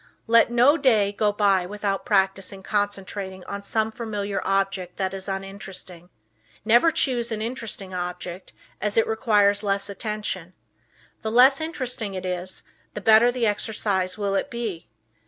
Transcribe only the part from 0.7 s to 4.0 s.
day go by without practicing concentrating on some